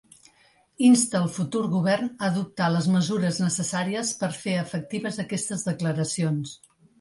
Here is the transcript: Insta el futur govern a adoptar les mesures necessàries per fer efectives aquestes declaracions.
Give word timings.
Insta 0.85 1.19
el 1.25 1.27
futur 1.33 1.59
govern 1.73 2.09
a 2.15 2.29
adoptar 2.29 2.69
les 2.77 2.87
mesures 2.95 3.37
necessàries 3.43 4.15
per 4.23 4.31
fer 4.39 4.57
efectives 4.63 5.21
aquestes 5.27 5.69
declaracions. 5.71 6.57